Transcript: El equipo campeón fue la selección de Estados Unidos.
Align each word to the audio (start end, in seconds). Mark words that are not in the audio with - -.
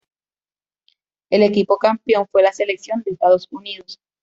El 1.29 1.43
equipo 1.43 1.77
campeón 1.77 2.25
fue 2.31 2.41
la 2.41 2.51
selección 2.51 3.03
de 3.03 3.11
Estados 3.11 3.47
Unidos. 3.51 3.99